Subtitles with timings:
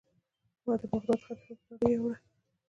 [0.65, 2.15] ما د بغداد خلیفه ته ډالۍ یووړه.